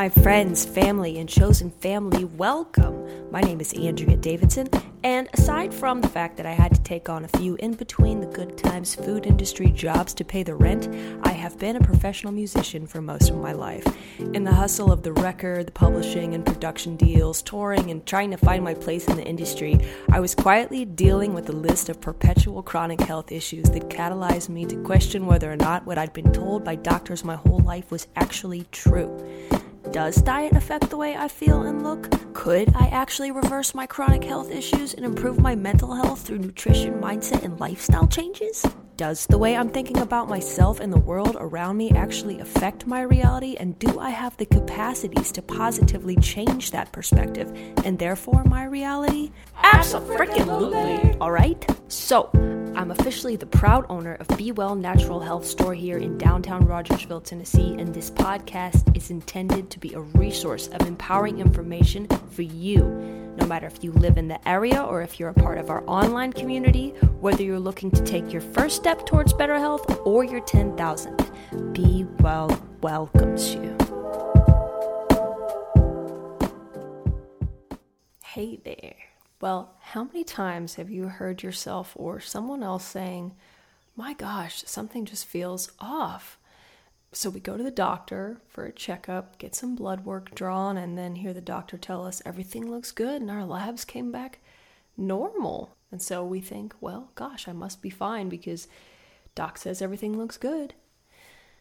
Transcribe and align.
my 0.00 0.08
friends, 0.08 0.64
family, 0.64 1.18
and 1.18 1.28
chosen 1.28 1.70
family, 1.70 2.24
welcome. 2.24 3.30
My 3.30 3.42
name 3.42 3.60
is 3.60 3.74
Andrea 3.74 4.16
Davidson, 4.16 4.66
and 5.04 5.28
aside 5.34 5.74
from 5.74 6.00
the 6.00 6.08
fact 6.08 6.38
that 6.38 6.46
I 6.46 6.52
had 6.52 6.74
to 6.74 6.80
take 6.80 7.10
on 7.10 7.26
a 7.26 7.36
few 7.36 7.56
in 7.56 7.74
between 7.74 8.20
the 8.20 8.26
good 8.26 8.56
times 8.56 8.94
food 8.94 9.26
industry 9.26 9.70
jobs 9.70 10.14
to 10.14 10.24
pay 10.24 10.42
the 10.42 10.54
rent, 10.54 10.88
I 11.22 11.32
have 11.32 11.58
been 11.58 11.76
a 11.76 11.80
professional 11.80 12.32
musician 12.32 12.86
for 12.86 13.02
most 13.02 13.28
of 13.28 13.36
my 13.36 13.52
life. 13.52 13.84
In 14.32 14.42
the 14.42 14.54
hustle 14.54 14.90
of 14.90 15.02
the 15.02 15.12
record, 15.12 15.66
the 15.66 15.72
publishing 15.72 16.32
and 16.32 16.46
production 16.46 16.96
deals, 16.96 17.42
touring, 17.42 17.90
and 17.90 18.06
trying 18.06 18.30
to 18.30 18.38
find 18.38 18.64
my 18.64 18.72
place 18.72 19.06
in 19.06 19.18
the 19.18 19.26
industry, 19.26 19.78
I 20.10 20.20
was 20.20 20.34
quietly 20.34 20.86
dealing 20.86 21.34
with 21.34 21.50
a 21.50 21.52
list 21.52 21.90
of 21.90 22.00
perpetual 22.00 22.62
chronic 22.62 23.02
health 23.02 23.30
issues 23.30 23.68
that 23.68 23.90
catalyzed 23.90 24.48
me 24.48 24.64
to 24.64 24.82
question 24.82 25.26
whether 25.26 25.52
or 25.52 25.56
not 25.56 25.84
what 25.84 25.98
I'd 25.98 26.14
been 26.14 26.32
told 26.32 26.64
by 26.64 26.76
doctors 26.76 27.22
my 27.22 27.36
whole 27.36 27.60
life 27.60 27.90
was 27.90 28.06
actually 28.16 28.66
true. 28.72 29.14
Does 29.92 30.16
diet 30.22 30.52
affect 30.52 30.90
the 30.90 30.96
way 30.96 31.16
I 31.16 31.26
feel 31.26 31.62
and 31.62 31.82
look? 31.82 32.08
Could 32.32 32.76
I 32.76 32.86
actually 32.88 33.32
reverse 33.32 33.74
my 33.74 33.86
chronic 33.86 34.22
health 34.22 34.50
issues 34.50 34.94
and 34.94 35.04
improve 35.04 35.40
my 35.40 35.56
mental 35.56 35.94
health 35.94 36.20
through 36.20 36.38
nutrition, 36.38 37.00
mindset, 37.00 37.42
and 37.42 37.58
lifestyle 37.58 38.06
changes? 38.06 38.64
Does 38.96 39.26
the 39.26 39.38
way 39.38 39.56
I'm 39.56 39.70
thinking 39.70 39.98
about 39.98 40.28
myself 40.28 40.78
and 40.78 40.92
the 40.92 40.98
world 40.98 41.36
around 41.40 41.78
me 41.78 41.90
actually 41.90 42.38
affect 42.38 42.86
my 42.86 43.00
reality? 43.00 43.56
And 43.58 43.76
do 43.78 43.98
I 43.98 44.10
have 44.10 44.36
the 44.36 44.46
capacities 44.46 45.32
to 45.32 45.42
positively 45.42 46.16
change 46.16 46.70
that 46.70 46.92
perspective 46.92 47.50
and 47.84 47.98
therefore 47.98 48.44
my 48.44 48.64
reality? 48.64 49.32
Absolutely. 49.56 51.16
All 51.18 51.32
right? 51.32 51.66
So, 51.88 52.30
I'm 52.74 52.90
officially 52.90 53.36
the 53.36 53.46
proud 53.46 53.84
owner 53.88 54.14
of 54.14 54.28
B 54.36 54.52
Well 54.52 54.74
Natural 54.74 55.20
Health 55.20 55.44
Store 55.44 55.74
here 55.74 55.98
in 55.98 56.16
downtown 56.16 56.66
Rogersville, 56.66 57.20
Tennessee, 57.20 57.74
and 57.78 57.94
this 57.94 58.10
podcast 58.10 58.96
is 58.96 59.10
intended 59.10 59.70
to 59.70 59.78
be 59.78 59.92
a 59.94 60.00
resource 60.00 60.68
of 60.68 60.86
empowering 60.86 61.40
information 61.40 62.06
for 62.30 62.42
you, 62.42 62.84
no 63.36 63.46
matter 63.46 63.66
if 63.66 63.82
you 63.84 63.92
live 63.92 64.16
in 64.16 64.28
the 64.28 64.48
area 64.48 64.82
or 64.82 65.02
if 65.02 65.18
you're 65.18 65.30
a 65.30 65.34
part 65.34 65.58
of 65.58 65.68
our 65.68 65.82
online 65.86 66.32
community, 66.32 66.90
whether 67.20 67.42
you're 67.42 67.58
looking 67.58 67.90
to 67.90 68.04
take 68.04 68.32
your 68.32 68.42
first 68.42 68.76
step 68.76 69.04
towards 69.04 69.32
better 69.32 69.58
health 69.58 70.00
or 70.04 70.24
your 70.24 70.40
10,000th. 70.40 71.74
Be 71.74 72.06
Well 72.20 72.60
welcomes 72.82 73.54
you. 73.54 73.76
Hey 78.24 78.60
there. 78.64 79.09
Well, 79.40 79.74
how 79.80 80.04
many 80.04 80.22
times 80.22 80.74
have 80.74 80.90
you 80.90 81.08
heard 81.08 81.42
yourself 81.42 81.94
or 81.96 82.20
someone 82.20 82.62
else 82.62 82.84
saying, 82.84 83.34
My 83.96 84.12
gosh, 84.12 84.62
something 84.66 85.06
just 85.06 85.24
feels 85.24 85.72
off? 85.80 86.38
So 87.12 87.30
we 87.30 87.40
go 87.40 87.56
to 87.56 87.62
the 87.62 87.70
doctor 87.70 88.40
for 88.48 88.66
a 88.66 88.72
checkup, 88.72 89.38
get 89.38 89.54
some 89.54 89.74
blood 89.74 90.04
work 90.04 90.34
drawn, 90.34 90.76
and 90.76 90.96
then 90.96 91.16
hear 91.16 91.32
the 91.32 91.40
doctor 91.40 91.76
tell 91.78 92.06
us 92.06 92.22
everything 92.24 92.70
looks 92.70 92.92
good 92.92 93.20
and 93.22 93.30
our 93.30 93.44
labs 93.44 93.84
came 93.84 94.12
back 94.12 94.40
normal. 94.96 95.74
And 95.90 96.02
so 96.02 96.24
we 96.24 96.40
think, 96.40 96.74
well, 96.80 97.10
gosh, 97.14 97.48
I 97.48 97.52
must 97.52 97.80
be 97.82 97.90
fine 97.90 98.28
because 98.28 98.68
doc 99.34 99.56
says 99.58 99.80
everything 99.80 100.18
looks 100.18 100.36
good. 100.36 100.74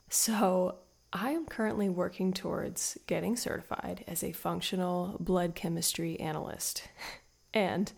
So 0.09 0.75
I 1.13 1.31
am 1.31 1.45
currently 1.45 1.87
working 1.87 2.33
towards 2.33 2.97
getting 3.07 3.35
certified 3.37 4.03
as 4.05 4.23
a 4.23 4.33
functional 4.33 5.15
blood 5.19 5.55
chemistry 5.55 6.19
analyst. 6.19 6.83
And 7.53 7.91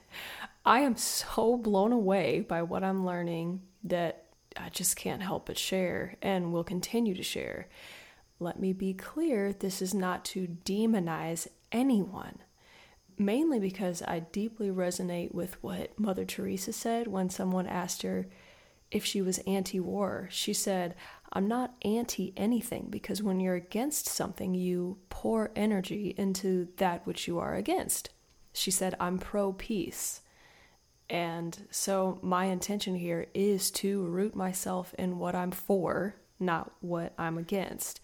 I 0.66 0.82
am 0.82 0.96
so 0.96 1.58
blown 1.58 1.92
away 1.92 2.42
by 2.42 2.62
what 2.62 2.84
I'm 2.84 3.06
learning 3.06 3.62
that 3.84 4.26
I 4.58 4.70
just 4.70 4.96
can't 4.96 5.22
help 5.22 5.48
but 5.48 5.58
share 5.58 6.16
and 6.22 6.54
will 6.54 6.64
continue 6.64 7.16
to 7.16 7.24
share. 7.24 7.68
Let 8.40 8.60
me 8.60 8.73
be 8.73 8.94
clear 8.94 9.54
this 9.54 9.82
is 9.82 9.94
not 9.94 10.26
to 10.26 10.58
demonize 10.66 11.48
anyone, 11.72 12.40
mainly 13.17 13.60
because 13.60 14.02
I 14.02 14.20
deeply 14.20 14.70
resonate 14.70 15.34
with 15.34 15.61
what 15.64 16.00
Mother 16.00 16.26
Teresa 16.26 16.73
said 16.73 17.08
when 17.08 17.30
someone 17.30 17.67
asked 17.67 18.02
her 18.02 18.28
if 18.90 19.06
she 19.06 19.22
was 19.22 19.40
anti 19.40 19.80
war. 19.80 20.28
She 20.32 20.54
said, 20.54 20.95
I'm 21.34 21.48
not 21.48 21.76
anti 21.84 22.34
anything 22.36 22.88
because 22.90 23.23
when 23.23 23.40
you're 23.40 23.56
against 23.56 24.08
something, 24.08 24.54
you 24.54 24.98
pour 25.10 25.52
energy 25.56 26.14
into 26.17 26.67
that 26.78 27.08
which 27.08 27.28
you 27.28 27.40
are 27.40 27.56
against. 27.56 28.10
She 28.54 28.72
said, 28.72 28.95
I'm 29.00 29.17
pro 29.17 29.54
peace. 29.54 30.22
And 31.10 31.67
so 31.70 32.20
my 32.22 32.45
intention 32.45 32.95
here 32.95 33.28
is 33.34 33.70
to 33.72 34.06
root 34.06 34.36
myself 34.36 34.94
in 34.98 35.20
what 35.20 35.36
I'm 35.36 35.52
for, 35.52 36.16
not 36.39 36.72
what 36.80 37.14
I'm 37.17 37.38
against. 37.38 38.00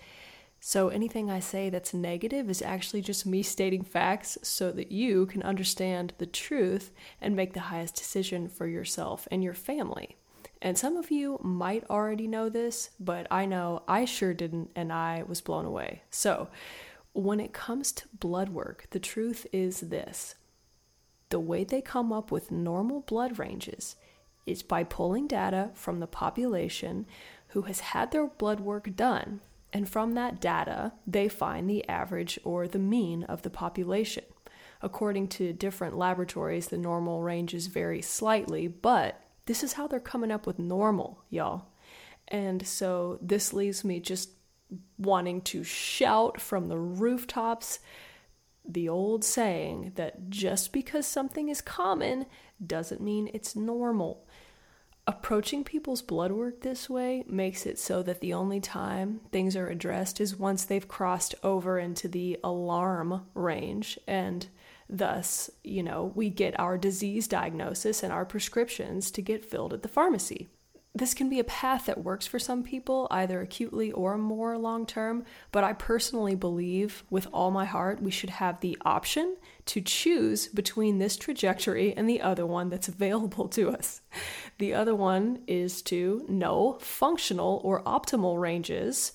So 0.60 0.90
anything 0.90 1.30
I 1.30 1.40
say 1.40 1.70
that's 1.70 1.94
negative 1.94 2.50
is 2.50 2.62
actually 2.62 3.02
just 3.02 3.26
me 3.26 3.44
stating 3.44 3.84
facts 3.84 4.38
so 4.42 4.72
that 4.72 4.92
you 4.92 5.26
can 5.28 5.44
understand 5.44 6.14
the 6.18 6.26
truth 6.26 6.92
and 7.22 7.36
make 7.36 7.54
the 7.54 7.62
highest 7.62 7.96
decision 7.96 8.50
for 8.50 8.68
yourself 8.68 9.28
and 9.32 9.44
your 9.44 9.54
family. 9.54 10.18
And 10.62 10.78
some 10.78 10.98
of 10.98 11.12
you 11.12 11.40
might 11.44 11.90
already 11.90 12.28
know 12.28 12.50
this, 12.50 12.90
but 13.00 13.28
I 13.30 13.46
know 13.46 13.84
I 13.88 14.06
sure 14.06 14.34
didn't 14.34 14.72
and 14.76 14.92
I 14.92 15.24
was 15.28 15.40
blown 15.40 15.66
away. 15.66 16.02
So, 16.10 16.50
when 17.18 17.40
it 17.40 17.52
comes 17.52 17.92
to 17.92 18.08
blood 18.14 18.50
work, 18.50 18.86
the 18.92 19.00
truth 19.00 19.48
is 19.52 19.82
this 19.82 20.36
the 21.30 21.40
way 21.40 21.64
they 21.64 21.82
come 21.82 22.14
up 22.14 22.32
with 22.32 22.52
normal 22.52 23.02
blood 23.02 23.38
ranges 23.40 23.96
is 24.46 24.64
by 24.64 24.84
pulling 24.84 25.28
data 25.28 25.72
from 25.74 26.00
the 26.00 26.08
population 26.08 27.06
who 27.50 27.64
has 27.64 27.80
had 27.80 28.12
their 28.12 28.28
blood 28.28 28.60
work 28.60 28.96
done, 28.96 29.42
and 29.74 29.90
from 29.90 30.14
that 30.14 30.40
data, 30.40 30.94
they 31.06 31.28
find 31.28 31.70
the 31.70 31.88
average 31.90 32.40
or 32.46 32.68
the 32.68 32.80
mean 32.80 33.24
of 33.24 33.42
the 33.42 33.50
population. 33.50 34.24
According 34.82 35.30
to 35.30 35.52
different 35.54 35.98
laboratories, 35.98 36.68
the 36.68 36.78
normal 36.78 37.24
ranges 37.24 37.68
vary 37.68 38.02
slightly, 38.02 38.68
but 38.68 39.20
this 39.48 39.64
is 39.64 39.74
how 39.74 39.88
they're 39.88 40.00
coming 40.00 40.32
up 40.32 40.46
with 40.46 40.60
normal, 40.60 41.24
y'all. 41.30 41.66
And 42.28 42.66
so 42.66 43.18
this 43.22 43.54
leaves 43.54 43.84
me 43.84 44.00
just 44.00 44.30
wanting 44.98 45.42
to 45.42 45.64
shout 45.64 46.42
from 46.42 46.68
the 46.68 46.78
rooftops 46.78 47.80
the 48.68 48.90
old 48.90 49.24
saying 49.24 49.94
that 49.96 50.30
just 50.30 50.74
because 50.74 51.08
something 51.08 51.50
is 51.50 51.62
common 51.62 52.26
doesn't 52.66 53.02
mean 53.02 53.30
it's 53.34 53.56
normal. 53.56 54.26
Approaching 55.06 55.64
people's 55.64 56.02
blood 56.02 56.34
work 56.34 56.62
this 56.62 56.90
way 56.90 57.24
makes 57.28 57.66
it 57.66 57.80
so 57.80 58.04
that 58.04 58.20
the 58.20 58.34
only 58.34 58.60
time 58.60 59.22
things 59.32 59.56
are 59.56 59.70
addressed 59.70 60.20
is 60.20 60.36
once 60.36 60.66
they've 60.66 60.88
crossed 60.88 61.34
over 61.44 61.80
into 61.80 62.10
the 62.10 62.38
alarm 62.44 63.26
range, 63.34 63.98
and 64.06 64.48
thus, 64.90 65.50
you 65.64 65.82
know, 65.82 66.12
we 66.14 66.30
get 66.30 66.60
our 66.60 66.78
disease 66.78 67.26
diagnosis 67.26 68.04
and 68.04 68.12
our 68.12 68.26
prescriptions 68.26 69.10
to 69.12 69.22
get 69.22 69.46
filled 69.46 69.74
at 69.74 69.82
the 69.82 69.88
pharmacy 69.88 70.50
this 70.98 71.14
can 71.14 71.30
be 71.30 71.40
a 71.40 71.44
path 71.44 71.86
that 71.86 72.04
works 72.04 72.26
for 72.26 72.40
some 72.40 72.64
people, 72.64 73.08
either 73.12 73.42
acutely 73.42 73.92
or 73.92 74.18
more 74.18 74.58
long 74.58 74.86
term. 74.86 75.26
But 75.52 75.64
I 75.64 75.74
personally 75.74 76.36
believe 76.36 77.04
with 77.10 77.28
all 77.34 77.52
my 77.52 77.66
heart 77.66 78.02
we 78.02 78.12
should 78.12 78.30
have 78.30 78.60
the 78.60 78.78
option 78.86 79.38
to 79.66 79.82
choose 79.82 80.48
between 80.48 80.98
this 80.98 81.18
trajectory 81.18 81.96
and 81.96 82.10
the 82.10 82.22
other 82.22 82.46
one 82.46 82.70
that's 82.70 82.88
available 82.88 83.48
to 83.50 83.70
us. 83.70 84.02
The 84.58 84.74
other 84.74 84.96
one 84.96 85.44
is 85.48 85.82
to 85.84 86.26
know 86.28 86.78
functional 86.82 87.62
or 87.64 87.84
optimal 87.84 88.40
ranges, 88.40 89.12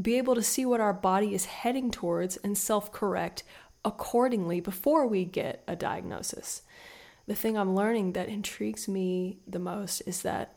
be 0.00 0.18
able 0.18 0.34
to 0.34 0.42
see 0.42 0.66
what 0.66 0.80
our 0.80 0.92
body 0.92 1.34
is 1.34 1.46
heading 1.46 1.90
towards 1.90 2.36
and 2.38 2.56
self 2.56 2.92
correct 2.92 3.42
accordingly 3.84 4.60
before 4.60 5.06
we 5.06 5.24
get 5.24 5.62
a 5.66 5.76
diagnosis. 5.76 6.62
The 7.26 7.34
thing 7.34 7.56
I'm 7.56 7.74
learning 7.74 8.12
that 8.12 8.28
intrigues 8.28 8.86
me 8.86 9.38
the 9.46 9.58
most 9.58 10.02
is 10.06 10.22
that 10.22 10.56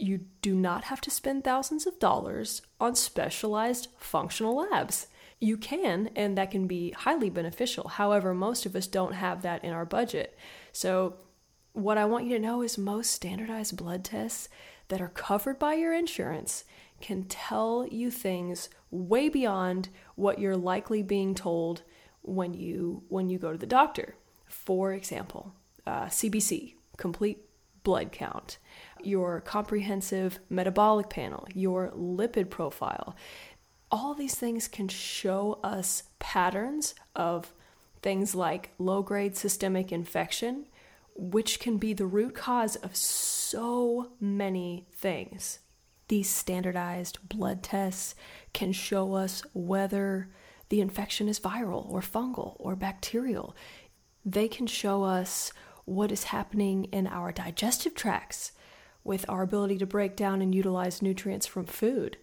you 0.00 0.26
do 0.42 0.54
not 0.54 0.84
have 0.84 1.00
to 1.02 1.10
spend 1.10 1.44
thousands 1.44 1.86
of 1.86 1.98
dollars 1.98 2.62
on 2.80 2.94
specialized 2.94 3.88
functional 3.98 4.56
labs. 4.56 5.06
You 5.38 5.56
can, 5.56 6.10
and 6.16 6.36
that 6.36 6.50
can 6.50 6.66
be 6.66 6.90
highly 6.90 7.30
beneficial. 7.30 7.88
However, 7.88 8.34
most 8.34 8.66
of 8.66 8.76
us 8.76 8.86
don't 8.86 9.14
have 9.14 9.42
that 9.42 9.64
in 9.64 9.72
our 9.72 9.86
budget. 9.86 10.36
So, 10.72 11.16
what 11.72 11.98
I 11.98 12.04
want 12.04 12.24
you 12.24 12.36
to 12.36 12.42
know 12.42 12.62
is 12.62 12.76
most 12.76 13.12
standardized 13.12 13.76
blood 13.76 14.04
tests 14.04 14.48
that 14.88 15.00
are 15.00 15.08
covered 15.08 15.58
by 15.58 15.74
your 15.74 15.94
insurance 15.94 16.64
can 17.00 17.24
tell 17.24 17.86
you 17.90 18.10
things 18.10 18.68
way 18.90 19.28
beyond 19.28 19.88
what 20.16 20.38
you're 20.38 20.56
likely 20.56 21.02
being 21.02 21.34
told 21.34 21.82
when 22.22 22.52
you 22.52 23.02
when 23.08 23.30
you 23.30 23.38
go 23.38 23.52
to 23.52 23.58
the 23.58 23.66
doctor. 23.66 24.16
For 24.46 24.92
example, 24.92 25.54
uh, 25.86 26.06
CBC, 26.06 26.74
complete 26.96 27.38
blood 27.82 28.12
count 28.12 28.58
your 29.06 29.40
comprehensive 29.40 30.38
metabolic 30.48 31.10
panel, 31.10 31.46
your 31.54 31.90
lipid 31.90 32.50
profile. 32.50 33.16
All 33.90 34.14
these 34.14 34.34
things 34.34 34.68
can 34.68 34.88
show 34.88 35.58
us 35.64 36.04
patterns 36.18 36.94
of 37.16 37.52
things 38.02 38.34
like 38.34 38.70
low 38.78 39.02
grade 39.02 39.36
systemic 39.36 39.92
infection, 39.92 40.66
which 41.14 41.60
can 41.60 41.76
be 41.76 41.92
the 41.92 42.06
root 42.06 42.34
cause 42.34 42.76
of 42.76 42.96
so 42.96 44.12
many 44.20 44.86
things. 44.94 45.58
These 46.08 46.28
standardized 46.28 47.18
blood 47.28 47.62
tests 47.62 48.14
can 48.52 48.72
show 48.72 49.14
us 49.14 49.42
whether 49.52 50.28
the 50.68 50.80
infection 50.80 51.28
is 51.28 51.38
viral 51.38 51.88
or 51.90 52.00
fungal 52.00 52.56
or 52.58 52.74
bacterial. 52.74 53.54
They 54.24 54.48
can 54.48 54.66
show 54.66 55.02
us 55.04 55.52
what 55.84 56.12
is 56.12 56.24
happening 56.24 56.84
in 56.84 57.06
our 57.06 57.32
digestive 57.32 57.94
tracts 57.94 58.52
with 59.04 59.24
our 59.28 59.42
ability 59.42 59.78
to 59.78 59.86
break 59.86 60.16
down 60.16 60.42
and 60.42 60.54
utilize 60.54 61.02
nutrients 61.02 61.46
from 61.46 61.66
food. 61.66 62.16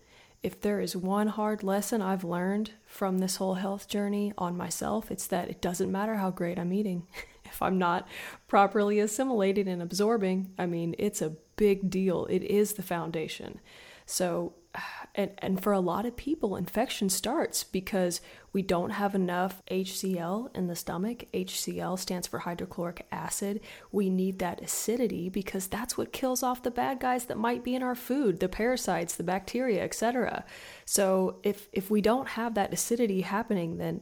If 0.44 0.62
there 0.62 0.80
is 0.80 0.96
one 0.96 1.28
hard 1.28 1.64
lesson 1.64 2.02
I've 2.02 2.24
learned 2.24 2.72
from 2.86 3.18
this 3.18 3.38
whole 3.38 3.56
health 3.56 3.88
journey 3.88 4.34
on 4.38 4.56
myself, 4.56 5.10
it's 5.12 5.28
that 5.28 5.50
it 5.50 5.62
doesn't 5.62 5.92
matter 5.92 6.16
how 6.16 6.30
great 6.30 6.60
I'm 6.60 6.72
eating. 6.72 7.08
if 7.46 7.62
I'm 7.62 7.78
not 7.78 8.08
properly 8.48 9.00
assimilating 9.00 9.68
and 9.68 9.82
absorbing, 9.82 10.54
I 10.58 10.66
mean, 10.66 10.96
it's 11.00 11.22
a 11.22 11.36
big 11.56 11.90
deal. 11.90 12.26
It 12.28 12.44
is 12.44 12.74
the 12.74 12.84
foundation. 12.84 13.60
So, 14.06 14.54
and, 15.16 15.32
and 15.40 15.62
for 15.62 15.74
a 15.74 15.80
lot 15.80 16.06
of 16.06 16.16
people, 16.16 16.56
infection 16.56 17.10
starts 17.10 17.64
because 17.64 18.22
we 18.54 18.62
don't 18.62 18.92
have 18.92 19.14
enough 19.14 19.62
HCl 19.70 20.56
in 20.56 20.68
the 20.68 20.76
stomach. 20.76 21.26
HCl 21.34 22.00
stands 22.00 22.28
for 22.28 22.40
hydrochloric 22.40 23.06
acid. 23.12 23.62
We 23.92 24.10
need 24.10 24.40
that 24.40 24.62
acidity 24.62 25.30
because 25.30 25.68
that's 25.68 25.98
what 25.98 26.14
kills 26.14 26.44
off 26.44 26.64
the 26.64 26.72
bad 26.72 27.00
guys 27.00 27.26
that 27.26 27.38
might 27.38 27.64
be 27.64 27.76
in 27.76 27.84
our 27.84 27.96
food, 27.96 28.40
the 28.40 28.50
parasites, 28.50 29.16
the 29.16 29.24
bacteria, 29.24 29.84
etc. 29.84 30.44
So 30.86 31.40
if 31.44 31.68
if 31.72 31.90
we 31.90 32.02
don't 32.02 32.30
have 32.30 32.56
that 32.56 32.74
acidity 32.74 33.22
happening, 33.22 33.78
then 33.78 34.02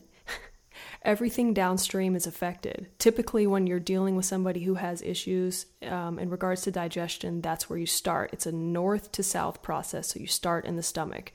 everything 1.01 1.53
downstream 1.53 2.15
is 2.15 2.27
affected. 2.27 2.87
Typically, 2.99 3.47
when 3.47 3.67
you're 3.67 3.79
dealing 3.79 4.15
with 4.15 4.25
somebody 4.25 4.63
who 4.63 4.75
has 4.75 5.01
issues 5.01 5.65
um, 5.83 6.19
in 6.19 6.29
regards 6.29 6.61
to 6.63 6.71
digestion, 6.71 7.41
that's 7.41 7.69
where 7.69 7.79
you 7.79 7.85
start. 7.85 8.31
It's 8.33 8.45
a 8.45 8.51
north 8.51 9.11
to 9.13 9.23
south 9.23 9.61
process, 9.61 10.09
so 10.09 10.19
you 10.19 10.27
start 10.27 10.65
in 10.65 10.75
the 10.75 10.83
stomach. 10.83 11.31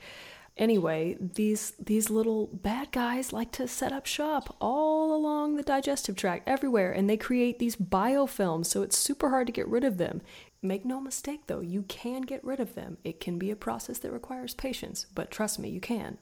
Anyway, 0.57 1.17
these 1.19 1.73
these 1.79 2.11
little 2.11 2.49
bad 2.49 2.93
guys 2.93 3.33
like 3.33 3.51
to 3.53 3.67
set 3.67 3.93
up 3.93 4.05
shop 4.05 4.57
all 4.61 5.17
along 5.17 5.57
the 5.57 5.63
digestive 5.63 6.17
tract, 6.17 6.47
everywhere, 6.47 6.93
and 6.93 7.09
they 7.09 7.17
create 7.17 7.59
these 7.59 7.77
biofilms, 7.77 8.67
so 8.67 8.83
it's 8.83 8.99
super 8.99 9.31
hard 9.31 9.47
to 9.47 9.53
get 9.53 9.69
rid 9.69 9.85
of 9.85 9.97
them. 9.97 10.21
Make 10.61 10.85
no 10.85 11.01
mistake 11.01 11.47
though, 11.47 11.61
you 11.61 11.83
can 11.85 12.23
get 12.23 12.45
rid 12.45 12.61
of 12.61 12.75
them. 12.75 12.99
It 13.05 13.21
can 13.21 13.39
be 13.39 13.51
a 13.51 13.57
process 13.57 13.99
that 13.99 14.13
requires 14.13 14.53
patience, 14.53 15.07
but 15.15 15.31
trust 15.31 15.59
me, 15.59 15.71
you 15.71 15.81
can. 15.81 16.19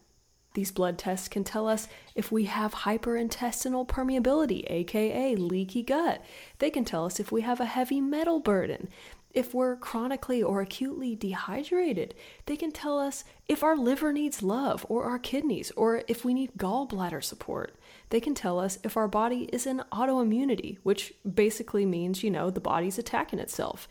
These 0.54 0.72
blood 0.72 0.98
tests 0.98 1.28
can 1.28 1.44
tell 1.44 1.68
us 1.68 1.88
if 2.14 2.32
we 2.32 2.44
have 2.44 2.74
hyperintestinal 2.74 3.86
permeability, 3.86 4.64
aka 4.68 5.36
leaky 5.36 5.82
gut. 5.82 6.24
They 6.58 6.70
can 6.70 6.84
tell 6.84 7.04
us 7.04 7.20
if 7.20 7.30
we 7.30 7.42
have 7.42 7.60
a 7.60 7.66
heavy 7.66 8.00
metal 8.00 8.40
burden. 8.40 8.88
If 9.34 9.52
we're 9.54 9.76
chronically 9.76 10.42
or 10.42 10.62
acutely 10.62 11.14
dehydrated, 11.14 12.14
they 12.46 12.56
can 12.56 12.72
tell 12.72 12.98
us 12.98 13.24
if 13.46 13.62
our 13.62 13.76
liver 13.76 14.12
needs 14.12 14.42
love 14.42 14.86
or 14.88 15.04
our 15.04 15.18
kidneys, 15.18 15.70
or 15.72 16.02
if 16.08 16.24
we 16.24 16.32
need 16.32 16.54
gallbladder 16.56 17.22
support. 17.22 17.76
They 18.08 18.20
can 18.20 18.34
tell 18.34 18.58
us 18.58 18.78
if 18.82 18.96
our 18.96 19.06
body 19.06 19.44
is 19.52 19.66
in 19.66 19.82
autoimmunity, 19.92 20.78
which 20.82 21.14
basically 21.34 21.84
means, 21.84 22.22
you 22.22 22.30
know, 22.30 22.50
the 22.50 22.58
body's 22.58 22.98
attacking 22.98 23.38
itself 23.38 23.86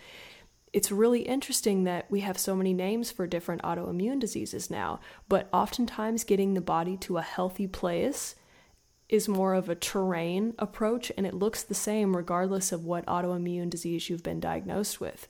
it's 0.74 0.92
really 0.92 1.22
interesting 1.22 1.86
that 1.86 2.10
we 2.12 2.20
have 2.22 2.38
so 2.38 2.56
many 2.56 2.74
names 2.74 3.12
for 3.12 3.26
different 3.26 3.62
autoimmune 3.62 4.20
diseases 4.20 4.70
now, 4.70 5.00
but 5.30 5.48
oftentimes 5.54 6.24
getting 6.24 6.54
the 6.54 6.62
body 6.62 6.98
to 6.98 7.18
a 7.18 7.22
healthy 7.22 7.68
place 7.68 8.36
is 9.10 9.30
more 9.30 9.54
of 9.54 9.70
a 9.70 9.76
terrain 9.76 10.54
approach 10.60 11.12
and 11.16 11.26
it 11.26 11.34
looks 11.34 11.64
the 11.64 11.74
same 11.74 12.16
regardless 12.16 12.72
of 12.72 12.84
what 12.84 13.06
autoimmune 13.06 13.70
disease 13.70 14.10
you've 14.10 14.24
been 14.24 14.40
diagnosed 14.40 15.00
with. 15.00 15.28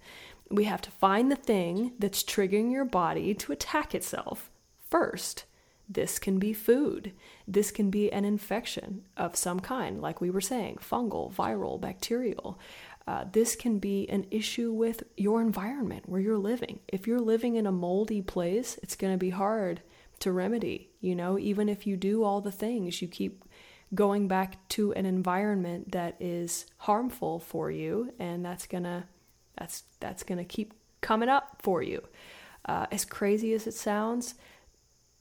We 0.49 0.63
have 0.63 0.81
to 0.81 0.91
find 0.91 1.31
the 1.31 1.35
thing 1.35 1.93
that's 1.99 2.23
triggering 2.23 2.71
your 2.71 2.85
body 2.85 3.33
to 3.35 3.51
attack 3.51 3.93
itself 3.93 4.49
first. 4.89 5.45
This 5.89 6.19
can 6.19 6.39
be 6.39 6.51
food. 6.51 7.13
This 7.47 7.71
can 7.71 7.89
be 7.89 8.11
an 8.11 8.25
infection 8.25 9.03
of 9.15 9.35
some 9.35 9.59
kind, 9.59 10.01
like 10.01 10.19
we 10.19 10.29
were 10.29 10.41
saying 10.41 10.79
fungal, 10.81 11.33
viral, 11.33 11.79
bacterial. 11.79 12.59
Uh, 13.07 13.23
this 13.31 13.55
can 13.55 13.79
be 13.79 14.09
an 14.09 14.25
issue 14.31 14.71
with 14.71 15.03
your 15.15 15.41
environment 15.41 16.09
where 16.09 16.19
you're 16.19 16.37
living. 16.37 16.79
If 16.89 17.07
you're 17.07 17.21
living 17.21 17.55
in 17.55 17.65
a 17.65 17.71
moldy 17.71 18.21
place, 18.21 18.77
it's 18.83 18.97
going 18.97 19.13
to 19.13 19.17
be 19.17 19.29
hard 19.29 19.81
to 20.19 20.31
remedy. 20.31 20.89
You 20.99 21.15
know, 21.15 21.39
even 21.39 21.69
if 21.69 21.87
you 21.87 21.95
do 21.95 22.23
all 22.23 22.41
the 22.41 22.51
things, 22.51 23.01
you 23.01 23.07
keep 23.07 23.45
going 23.93 24.27
back 24.27 24.67
to 24.69 24.93
an 24.93 25.05
environment 25.05 25.91
that 25.91 26.15
is 26.19 26.65
harmful 26.77 27.39
for 27.39 27.71
you, 27.71 28.13
and 28.19 28.43
that's 28.43 28.67
gonna 28.67 29.07
that's 29.57 29.83
that's 29.99 30.23
gonna 30.23 30.43
keep 30.43 30.73
coming 31.01 31.29
up 31.29 31.61
for 31.61 31.81
you. 31.81 32.03
Uh, 32.65 32.87
as 32.91 33.05
crazy 33.05 33.53
as 33.53 33.65
it 33.65 33.73
sounds, 33.73 34.35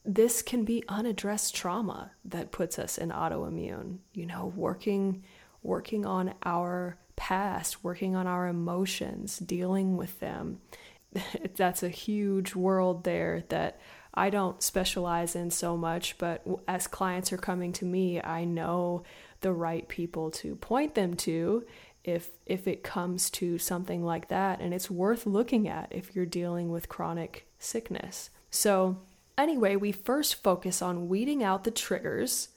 this 0.04 0.42
can 0.42 0.64
be 0.64 0.82
unaddressed 0.88 1.54
trauma 1.54 2.10
that 2.24 2.50
puts 2.50 2.78
us 2.78 2.98
in 2.98 3.10
autoimmune. 3.10 3.98
You 4.14 4.26
know, 4.26 4.52
working 4.56 5.22
working 5.62 6.04
on 6.06 6.34
our 6.42 6.98
past, 7.16 7.82
working 7.82 8.14
on 8.14 8.26
our 8.26 8.46
emotions, 8.46 9.38
dealing 9.38 9.96
with 9.96 10.20
them. 10.20 10.60
That's 11.56 11.82
a 11.82 11.88
huge 11.88 12.54
world 12.54 13.04
there 13.04 13.44
that 13.48 13.80
I 14.14 14.30
don't 14.30 14.62
specialize 14.62 15.36
in 15.36 15.50
so 15.50 15.76
much, 15.76 16.16
but 16.18 16.46
as 16.66 16.86
clients 16.86 17.32
are 17.32 17.38
coming 17.38 17.72
to 17.74 17.84
me, 17.84 18.20
I 18.20 18.44
know 18.44 19.02
the 19.40 19.52
right 19.52 19.86
people 19.86 20.30
to 20.30 20.56
point 20.56 20.94
them 20.94 21.14
to 21.14 21.66
if 22.02 22.30
if 22.46 22.66
it 22.66 22.82
comes 22.82 23.28
to 23.28 23.58
something 23.58 24.02
like 24.02 24.28
that 24.28 24.60
and 24.60 24.72
it's 24.72 24.90
worth 24.90 25.26
looking 25.26 25.68
at 25.68 25.88
if 25.90 26.14
you're 26.14 26.24
dealing 26.24 26.70
with 26.70 26.88
chronic 26.88 27.46
sickness. 27.58 28.30
So, 28.48 29.02
anyway, 29.36 29.76
we 29.76 29.92
first 29.92 30.42
focus 30.42 30.80
on 30.80 31.08
weeding 31.08 31.42
out 31.42 31.64
the 31.64 31.70
triggers 31.70 32.48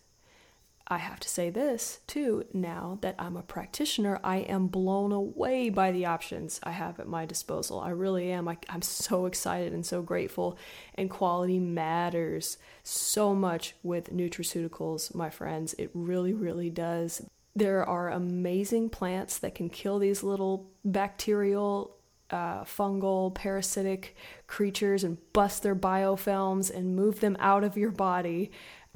I 0.92 0.98
have 0.98 1.20
to 1.20 1.30
say 1.30 1.52
this 1.52 2.00
too 2.08 2.46
now 2.52 2.98
that 3.02 3.16
I'm 3.20 3.38
a 3.38 3.44
practitioner, 3.44 4.20
I 4.24 4.38
am 4.38 4.68
blown 4.68 5.12
away 5.12 5.70
by 5.70 5.92
the 5.92 6.08
options 6.08 6.60
I 6.64 6.72
have 6.72 7.00
at 7.00 7.08
my 7.08 7.28
disposal. 7.28 7.80
I 7.80 7.90
really 7.90 8.32
am. 8.32 8.48
I, 8.48 8.58
am 8.70 8.82
so 8.82 9.28
excited 9.28 9.72
and 9.72 9.86
so 9.86 10.02
grateful. 10.02 10.58
And 10.96 11.08
quality 11.10 11.60
matters 11.60 12.58
so 12.84 13.36
much 13.36 13.76
with 13.84 14.12
nutraceuticals, 14.12 15.14
my 15.14 15.30
friends. 15.30 15.76
It 15.78 15.92
really, 15.94 16.34
really 16.34 16.72
does. 16.72 17.22
There 17.56 17.88
are 17.88 18.10
amazing 18.10 18.90
plants 18.90 19.38
that 19.40 19.54
can 19.54 19.70
kill 19.70 20.00
these 20.00 20.24
little 20.24 20.72
bacterial 20.84 22.00
uh, 22.32 22.64
fungal, 22.64 23.34
parasitic 23.34 24.16
creatures 24.48 25.04
and 25.04 25.18
bust 25.34 25.64
their 25.64 25.76
biofilms 25.76 26.74
and 26.74 26.96
move 26.96 27.20
them 27.20 27.36
out 27.40 27.64
of 27.64 27.78
your 27.78 27.92
body 27.92 28.52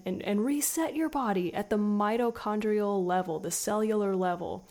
and, 0.06 0.22
and 0.24 0.44
reset 0.44 0.96
your 0.96 1.10
body 1.10 1.54
at 1.54 1.70
the 1.70 1.78
mitochondrial 1.78 3.06
level, 3.06 3.40
the 3.40 3.52
cellular 3.52 4.16
level. 4.16 4.68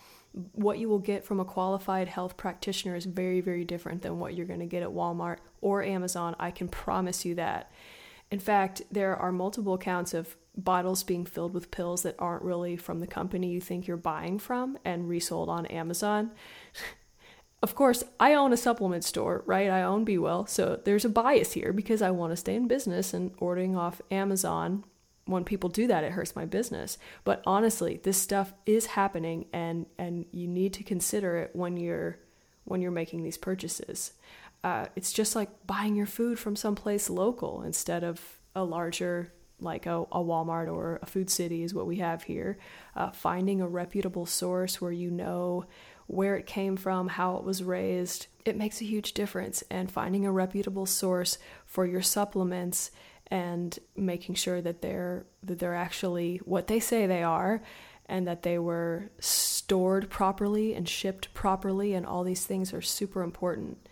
What 0.52 0.78
you 0.78 0.88
will 0.88 0.98
get 0.98 1.24
from 1.24 1.40
a 1.40 1.44
qualified 1.44 2.08
health 2.08 2.36
practitioner 2.36 2.96
is 2.96 3.04
very, 3.04 3.40
very 3.40 3.64
different 3.64 4.02
than 4.02 4.18
what 4.18 4.34
you're 4.34 4.46
going 4.46 4.60
to 4.60 4.66
get 4.66 4.82
at 4.82 4.88
Walmart 4.88 5.38
or 5.60 5.82
Amazon. 5.82 6.34
I 6.38 6.50
can 6.50 6.68
promise 6.68 7.24
you 7.24 7.34
that. 7.34 7.70
In 8.30 8.38
fact, 8.38 8.80
there 8.90 9.14
are 9.14 9.30
multiple 9.30 9.74
accounts 9.74 10.14
of 10.14 10.36
bottles 10.56 11.02
being 11.02 11.26
filled 11.26 11.52
with 11.52 11.70
pills 11.70 12.02
that 12.02 12.16
aren't 12.18 12.42
really 12.42 12.76
from 12.76 13.00
the 13.00 13.06
company 13.06 13.50
you 13.50 13.60
think 13.60 13.86
you're 13.86 13.96
buying 13.96 14.38
from 14.38 14.78
and 14.84 15.08
resold 15.08 15.48
on 15.50 15.66
Amazon. 15.66 16.30
of 17.62 17.74
course, 17.74 18.02
I 18.18 18.32
own 18.34 18.52
a 18.52 18.56
supplement 18.56 19.04
store, 19.04 19.42
right? 19.46 19.70
I 19.70 19.82
own 19.82 20.04
B 20.04 20.16
Well, 20.16 20.46
so 20.46 20.80
there's 20.82 21.04
a 21.04 21.10
bias 21.10 21.52
here 21.52 21.74
because 21.74 22.00
I 22.00 22.10
want 22.10 22.32
to 22.32 22.36
stay 22.36 22.54
in 22.54 22.68
business 22.68 23.12
and 23.12 23.32
ordering 23.38 23.76
off 23.76 24.00
Amazon 24.10 24.84
when 25.32 25.44
people 25.44 25.68
do 25.68 25.86
that 25.88 26.04
it 26.04 26.12
hurts 26.12 26.36
my 26.36 26.44
business. 26.44 26.98
But 27.24 27.42
honestly 27.46 28.00
this 28.02 28.16
stuff 28.16 28.52
is 28.66 28.86
happening 28.86 29.46
and 29.52 29.86
and 29.98 30.26
you 30.30 30.46
need 30.46 30.72
to 30.74 30.84
consider 30.84 31.36
it 31.38 31.50
when 31.54 31.76
you're 31.76 32.18
when 32.64 32.80
you're 32.80 32.92
making 32.92 33.22
these 33.22 33.38
purchases. 33.38 34.12
Uh, 34.62 34.86
it's 34.94 35.12
just 35.12 35.34
like 35.34 35.66
buying 35.66 35.96
your 35.96 36.06
food 36.06 36.38
from 36.38 36.54
someplace 36.54 37.10
local 37.10 37.62
instead 37.62 38.04
of 38.04 38.38
a 38.54 38.62
larger 38.62 39.32
like 39.58 39.86
a, 39.86 40.00
a 40.00 40.18
walmart 40.18 40.72
or 40.72 40.98
a 41.02 41.06
food 41.06 41.30
city 41.30 41.62
is 41.62 41.74
what 41.74 41.86
we 41.86 41.96
have 41.96 42.24
here. 42.24 42.58
Uh, 42.94 43.10
finding 43.10 43.60
a 43.60 43.68
reputable 43.68 44.26
source 44.26 44.80
where 44.80 44.92
you 44.92 45.10
know 45.10 45.64
where 46.06 46.36
it 46.36 46.46
came 46.46 46.76
from 46.76 47.08
how 47.08 47.36
it 47.36 47.44
was 47.44 47.62
raised 47.62 48.26
it 48.44 48.56
makes 48.56 48.80
a 48.80 48.84
huge 48.84 49.12
difference. 49.12 49.62
And 49.70 49.90
finding 49.90 50.26
a 50.26 50.32
reputable 50.32 50.86
source 50.86 51.38
for 51.66 51.86
your 51.86 52.02
supplements 52.02 52.90
and 53.32 53.78
making 53.96 54.34
sure 54.34 54.60
that 54.60 54.82
they're 54.82 55.24
that 55.42 55.58
they're 55.58 55.74
actually 55.74 56.36
what 56.44 56.66
they 56.66 56.78
say 56.78 57.06
they 57.06 57.22
are 57.22 57.62
and 58.04 58.28
that 58.28 58.42
they 58.42 58.58
were 58.58 59.10
stored 59.20 60.10
properly 60.10 60.74
and 60.74 60.86
shipped 60.86 61.32
properly 61.32 61.94
and 61.94 62.04
all 62.04 62.24
these 62.24 62.44
things 62.44 62.74
are 62.74 62.82
super 62.82 63.22
important. 63.22 63.88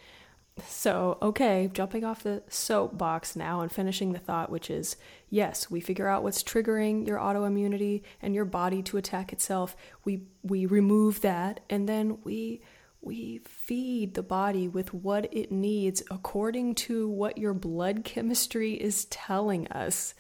So, 0.67 1.17
okay, 1.23 1.71
jumping 1.73 2.05
off 2.05 2.23
the 2.23 2.43
soapbox 2.49 3.35
now 3.35 3.63
and 3.63 3.73
finishing 3.73 4.13
the 4.13 4.19
thought, 4.19 4.51
which 4.51 4.69
is 4.69 4.97
yes, 5.31 5.71
we 5.71 5.81
figure 5.81 6.07
out 6.07 6.23
what's 6.23 6.43
triggering 6.43 7.07
your 7.07 7.19
autoimmunity 7.19 8.03
and 8.21 8.35
your 8.35 8.45
body 8.45 8.83
to 8.83 8.99
attack 8.99 9.33
itself. 9.33 9.75
We 10.05 10.25
we 10.43 10.67
remove 10.67 11.23
that 11.23 11.61
and 11.71 11.89
then 11.89 12.19
we 12.25 12.61
we 13.03 13.39
feed 13.45 14.15
the 14.15 14.23
body 14.23 14.69
with 14.69 14.93
what 14.93 15.33
it 15.33 15.51
needs 15.51 16.03
according 16.11 16.75
to 16.75 17.09
what 17.09 17.39
your 17.39 17.55
blood 17.55 18.05
chemistry 18.05 18.75
is 18.75 19.07
telling 19.07 19.67
us. 19.69 20.15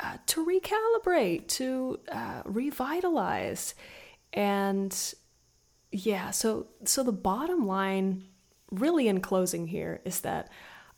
uh, 0.00 0.16
to 0.26 0.44
recalibrate, 0.46 1.48
to 1.48 1.98
uh, 2.10 2.42
revitalize. 2.44 3.74
And 4.32 4.96
yeah, 5.90 6.30
so 6.30 6.68
so 6.84 7.02
the 7.02 7.12
bottom 7.12 7.66
line 7.66 8.24
really 8.70 9.08
in 9.08 9.20
closing 9.20 9.66
here 9.66 10.00
is 10.04 10.20
that 10.20 10.50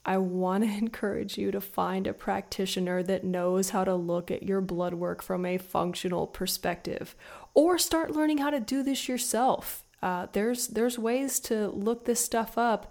I 0.04 0.18
want 0.18 0.64
to 0.64 0.70
encourage 0.78 1.38
you 1.38 1.50
to 1.52 1.60
find 1.60 2.06
a 2.06 2.12
practitioner 2.12 3.02
that 3.04 3.24
knows 3.24 3.70
how 3.70 3.84
to 3.84 3.94
look 3.94 4.30
at 4.30 4.42
your 4.42 4.60
blood 4.60 4.94
work 4.94 5.22
from 5.22 5.46
a 5.46 5.58
functional 5.58 6.26
perspective 6.26 7.14
or 7.54 7.78
start 7.78 8.10
learning 8.10 8.38
how 8.38 8.50
to 8.50 8.60
do 8.60 8.82
this 8.82 9.08
yourself. 9.08 9.84
Uh, 10.02 10.26
there's 10.32 10.68
there's 10.68 10.98
ways 10.98 11.40
to 11.40 11.68
look 11.68 12.04
this 12.04 12.24
stuff 12.24 12.56
up 12.56 12.90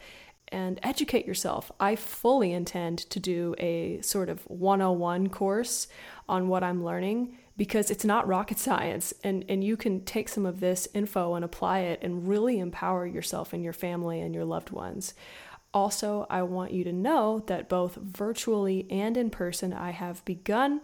and 0.52 0.80
educate 0.84 1.26
yourself. 1.26 1.72
I 1.80 1.96
fully 1.96 2.52
intend 2.52 3.00
to 3.10 3.20
do 3.20 3.56
a 3.60 4.02
sort 4.02 4.30
of 4.30 4.42
101 4.44 5.30
course 5.30 5.88
on 6.28 6.48
what 6.48 6.64
I'm 6.64 6.84
learning 6.84 7.38
because 7.56 7.92
it's 7.92 8.06
not 8.06 8.28
rocket 8.28 8.58
science 8.58 9.14
and, 9.24 9.44
and 9.50 9.64
you 9.64 9.76
can 9.76 10.04
take 10.06 10.30
some 10.30 10.46
of 10.46 10.60
this 10.60 10.88
info 10.94 11.36
and 11.36 11.44
apply 11.44 11.80
it 11.80 12.00
and 12.02 12.28
really 12.28 12.58
empower 12.58 13.06
yourself 13.06 13.54
and 13.54 13.64
your 13.64 13.74
family 13.74 14.22
and 14.22 14.34
your 14.34 14.46
loved 14.46 14.72
ones. 14.72 15.14
Also, 15.74 16.26
I 16.30 16.42
want 16.44 16.72
you 16.72 16.84
to 16.86 16.94
know 16.94 17.44
that 17.48 17.70
both 17.70 17.96
virtually 17.96 18.88
and 18.90 19.16
in 19.18 19.30
person, 19.30 19.72
I 19.72 19.92
have 19.92 20.26
begun 20.26 20.82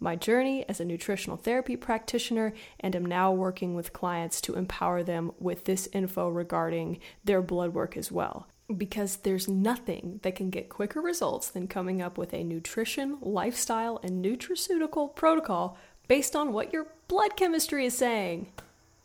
my 0.00 0.16
journey 0.16 0.64
as 0.68 0.80
a 0.80 0.84
nutritional 0.84 1.36
therapy 1.36 1.76
practitioner 1.76 2.52
and 2.80 2.94
am 2.94 3.04
now 3.04 3.32
working 3.32 3.74
with 3.74 3.92
clients 3.92 4.40
to 4.42 4.54
empower 4.54 5.02
them 5.02 5.32
with 5.38 5.64
this 5.64 5.88
info 5.92 6.28
regarding 6.28 6.98
their 7.24 7.42
blood 7.42 7.74
work 7.74 7.96
as 7.96 8.12
well 8.12 8.46
because 8.76 9.16
there's 9.16 9.48
nothing 9.48 10.20
that 10.22 10.36
can 10.36 10.50
get 10.50 10.68
quicker 10.68 11.00
results 11.00 11.48
than 11.48 11.66
coming 11.66 12.02
up 12.02 12.18
with 12.18 12.34
a 12.34 12.44
nutrition, 12.44 13.16
lifestyle, 13.22 13.98
and 14.02 14.24
nutraceutical 14.24 15.14
protocol 15.14 15.78
based 16.06 16.36
on 16.36 16.52
what 16.52 16.72
your 16.72 16.86
blood 17.06 17.36
chemistry 17.36 17.86
is 17.86 17.96
saying. 17.96 18.52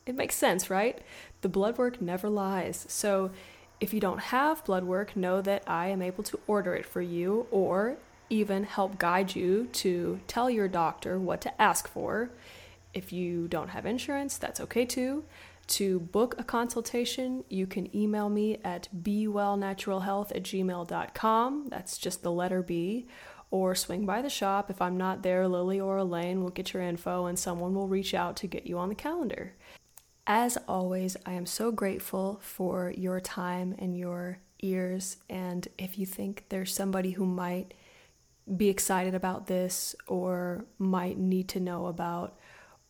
It 0.05 0.15
makes 0.15 0.35
sense, 0.35 0.69
right? 0.69 1.01
The 1.41 1.49
blood 1.49 1.77
work 1.77 2.01
never 2.01 2.29
lies. 2.29 2.85
So, 2.89 3.31
if 3.79 3.93
you 3.93 3.99
don't 3.99 4.19
have 4.19 4.63
blood 4.63 4.83
work, 4.85 5.15
know 5.15 5.41
that 5.41 5.63
I 5.67 5.87
am 5.87 6.01
able 6.01 6.23
to 6.25 6.39
order 6.47 6.73
it 6.73 6.85
for 6.85 7.01
you 7.01 7.47
or 7.51 7.97
even 8.29 8.63
help 8.63 8.97
guide 8.97 9.35
you 9.35 9.67
to 9.73 10.19
tell 10.27 10.49
your 10.49 10.67
doctor 10.67 11.19
what 11.19 11.41
to 11.41 11.61
ask 11.61 11.87
for. 11.87 12.31
If 12.93 13.11
you 13.11 13.47
don't 13.47 13.69
have 13.69 13.85
insurance, 13.85 14.37
that's 14.37 14.59
okay 14.59 14.85
too. 14.85 15.23
To 15.67 15.99
book 15.99 16.35
a 16.37 16.43
consultation, 16.43 17.43
you 17.49 17.65
can 17.65 17.95
email 17.95 18.29
me 18.29 18.57
at 18.63 18.89
bwellnaturalhealth 18.95 20.35
at 20.35 20.43
gmail.com. 20.43 21.67
That's 21.69 21.97
just 21.97 22.21
the 22.21 22.31
letter 22.31 22.61
B. 22.61 23.07
Or 23.49 23.75
swing 23.75 24.05
by 24.05 24.21
the 24.21 24.29
shop. 24.29 24.69
If 24.69 24.81
I'm 24.81 24.97
not 24.97 25.21
there, 25.21 25.47
Lily 25.47 25.79
or 25.79 25.97
Elaine 25.97 26.41
will 26.41 26.49
get 26.49 26.73
your 26.73 26.81
info 26.81 27.27
and 27.27 27.37
someone 27.37 27.75
will 27.75 27.87
reach 27.87 28.13
out 28.13 28.35
to 28.37 28.47
get 28.47 28.65
you 28.65 28.79
on 28.79 28.89
the 28.89 28.95
calendar. 28.95 29.53
As 30.25 30.57
always, 30.67 31.15
I 31.25 31.33
am 31.33 31.45
so 31.45 31.71
grateful 31.71 32.39
for 32.41 32.93
your 32.97 33.19
time 33.19 33.75
and 33.77 33.97
your 33.97 34.39
ears. 34.61 35.17
And 35.29 35.67
if 35.77 35.99
you 35.99 36.05
think 36.05 36.45
there's 36.49 36.73
somebody 36.73 37.11
who 37.11 37.25
might 37.25 37.73
be 38.57 38.69
excited 38.69 39.15
about 39.15 39.47
this 39.47 39.95
or 40.07 40.65
might 40.77 41.17
need 41.17 41.47
to 41.49 41.59
know 41.59 41.87
about 41.87 42.37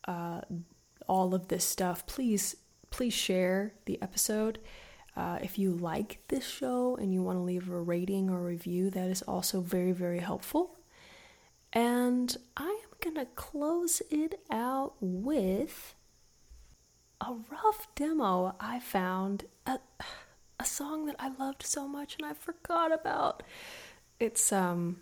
uh, 0.08 0.42
all 1.08 1.34
of 1.36 1.48
this 1.48 1.66
stuff, 1.66 2.06
please 2.06 2.56
please 2.90 3.14
share 3.14 3.74
the 3.86 4.00
episode. 4.02 4.60
Uh, 5.16 5.40
if 5.42 5.58
you 5.58 5.72
like 5.72 6.20
this 6.28 6.48
show 6.48 6.96
and 6.96 7.12
you 7.14 7.24
want 7.24 7.38
to 7.38 7.42
leave 7.42 7.70
a 7.70 7.82
rating 7.82 8.30
or 8.30 8.42
review, 8.42 8.90
that 8.92 9.10
is 9.10 9.24
also 9.24 9.62
very, 9.62 9.92
very 9.92 10.20
helpful. 10.20 10.78
And 11.72 12.38
I 12.56 12.80
am 13.06 13.16
to 13.16 13.26
close 13.36 14.02
it 14.10 14.40
out 14.52 14.94
with 15.02 15.96
a 17.22 17.34
rough 17.52 17.88
demo 17.96 18.56
I 18.60 18.80
found, 18.80 19.46
a, 19.66 19.80
a 20.60 20.66
song 20.66 21.06
that 21.06 21.16
I 21.20 21.32
loved 21.40 21.64
so 21.64 21.88
much 21.88 22.16
and 22.18 22.26
I 22.26 22.34
forgot 22.34 22.92
about. 22.92 23.44
It's, 24.20 24.52
um, 24.52 25.02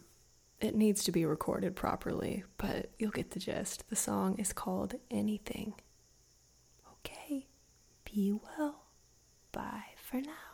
it 0.61 0.75
needs 0.75 1.03
to 1.05 1.11
be 1.11 1.25
recorded 1.25 1.75
properly, 1.75 2.43
but 2.57 2.91
you'll 2.99 3.11
get 3.11 3.31
the 3.31 3.39
gist. 3.39 3.89
The 3.89 3.95
song 3.95 4.37
is 4.37 4.53
called 4.53 4.93
Anything. 5.09 5.73
Okay, 6.99 7.47
be 8.05 8.33
well. 8.33 8.83
Bye 9.51 9.95
for 9.97 10.21
now. 10.21 10.51